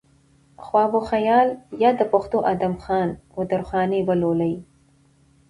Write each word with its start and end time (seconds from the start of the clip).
خواب 0.63 0.91
وخيال 0.97 1.47
يا 1.83 1.91
د 1.99 2.01
پښتو 2.13 2.37
ادم 2.53 2.73
خان 2.83 3.09
و 3.37 3.39
درخانۍ 3.51 4.01
ولولئ 4.07 4.55